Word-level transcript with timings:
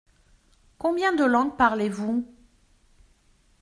Combien 0.79 1.13
de 1.13 1.23
langues 1.23 1.55
parlez-vous? 1.57 2.25